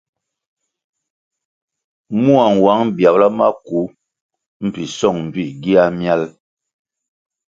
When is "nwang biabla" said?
2.55-3.27